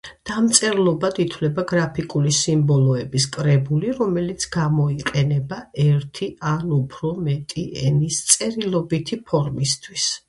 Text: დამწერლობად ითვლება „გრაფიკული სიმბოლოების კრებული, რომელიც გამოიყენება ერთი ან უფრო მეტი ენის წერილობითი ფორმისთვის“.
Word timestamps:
დამწერლობად 0.27 1.17
ითვლება 1.23 1.65
„გრაფიკული 1.71 2.31
სიმბოლოების 2.37 3.27
კრებული, 3.35 3.93
რომელიც 3.99 4.47
გამოიყენება 4.57 5.61
ერთი 5.85 6.31
ან 6.55 6.75
უფრო 6.79 7.13
მეტი 7.29 7.67
ენის 7.91 8.21
წერილობითი 8.33 9.21
ფორმისთვის“. 9.31 10.11